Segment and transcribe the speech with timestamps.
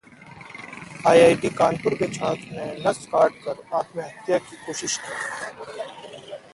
[1.07, 5.13] IIT Kanpur के छात्र ने नस काट कर आत्महत्या की कोशिश की